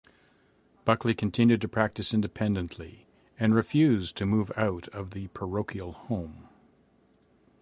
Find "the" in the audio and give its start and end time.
5.11-5.27